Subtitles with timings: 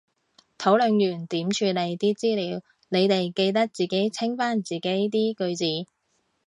[0.57, 5.91] 討論完點處理啲資料，你哋記得自己清返自己啲句子